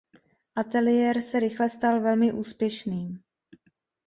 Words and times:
Ateliér 0.55 1.21
se 1.21 1.39
rychle 1.39 1.69
stal 1.69 2.01
velmi 2.01 2.31
úspěšným. 2.33 3.19